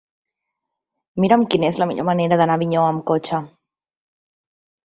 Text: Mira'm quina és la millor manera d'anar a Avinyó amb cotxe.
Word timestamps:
Mira'm 1.25 1.43
quina 1.51 1.69
és 1.73 1.77
la 1.83 1.87
millor 1.91 2.09
manera 2.09 2.39
d'anar 2.41 2.57
a 2.57 2.61
Avinyó 2.61 2.81
amb 2.87 3.07
cotxe. 3.13 3.45